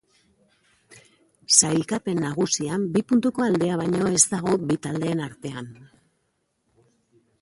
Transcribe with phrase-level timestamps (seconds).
[1.57, 5.71] Sailkapen nagusian bi puntuko aldea baino ez dago bi taldeen artean.